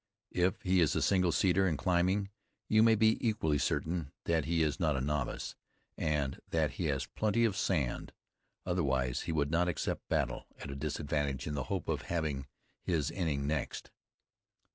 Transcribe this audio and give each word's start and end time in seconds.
If 0.33 0.63
he 0.63 0.79
is 0.81 0.95
a 0.95 1.01
single 1.03 1.31
seater 1.31 1.67
and 1.67 1.77
climbing, 1.77 2.29
you 2.67 2.81
may 2.81 2.95
be 2.95 3.19
equally 3.23 3.59
certain 3.59 4.11
that 4.25 4.45
he 4.45 4.63
is 4.63 4.79
not 4.79 4.95
a 4.95 4.99
novice, 4.99 5.55
and 5.95 6.39
that 6.49 6.71
he 6.71 6.85
has 6.85 7.05
plenty 7.05 7.45
of 7.45 7.55
sand. 7.55 8.11
Otherwise 8.65 9.21
he 9.29 9.31
would 9.31 9.51
not 9.51 9.67
accept 9.67 10.09
battle 10.09 10.47
at 10.57 10.71
a 10.71 10.75
disadvantage 10.75 11.45
in 11.45 11.53
the 11.53 11.65
hope 11.65 11.87
of 11.87 12.01
having 12.09 12.47
his 12.81 13.11
inning 13.11 13.45
next. 13.45 13.91